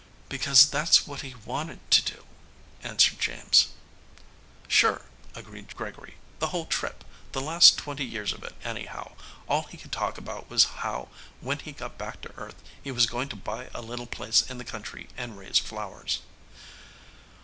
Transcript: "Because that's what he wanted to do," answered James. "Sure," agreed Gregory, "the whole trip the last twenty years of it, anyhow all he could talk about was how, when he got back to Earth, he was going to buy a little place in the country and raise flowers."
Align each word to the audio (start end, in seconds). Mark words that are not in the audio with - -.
"Because 0.29 0.67
that's 0.67 1.05
what 1.05 1.21
he 1.21 1.35
wanted 1.45 1.79
to 1.91 2.01
do," 2.01 2.25
answered 2.81 3.19
James. 3.19 3.67
"Sure," 4.67 5.03
agreed 5.35 5.75
Gregory, 5.75 6.15
"the 6.39 6.47
whole 6.47 6.65
trip 6.65 7.03
the 7.33 7.39
last 7.39 7.77
twenty 7.77 8.03
years 8.03 8.33
of 8.33 8.41
it, 8.43 8.55
anyhow 8.63 9.11
all 9.47 9.65
he 9.65 9.77
could 9.77 9.91
talk 9.91 10.17
about 10.17 10.49
was 10.49 10.63
how, 10.63 11.09
when 11.39 11.59
he 11.59 11.71
got 11.71 11.99
back 11.99 12.19
to 12.21 12.35
Earth, 12.35 12.63
he 12.83 12.89
was 12.91 13.05
going 13.05 13.29
to 13.29 13.35
buy 13.35 13.69
a 13.75 13.81
little 13.83 14.07
place 14.07 14.41
in 14.41 14.57
the 14.57 14.65
country 14.65 15.07
and 15.17 15.37
raise 15.37 15.59
flowers." 15.59 16.21